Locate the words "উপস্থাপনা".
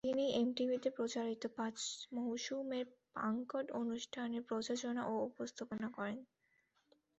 5.29-5.87